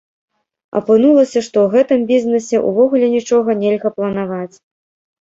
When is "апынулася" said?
0.79-1.43